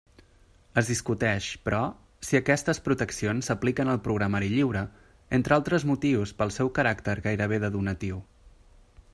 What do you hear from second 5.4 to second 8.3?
altres motius pel seu caràcter gairebé de donatiu.